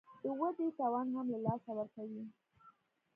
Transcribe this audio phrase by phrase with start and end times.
[0.23, 2.23] د ودې توان هم له لاسه ورکوي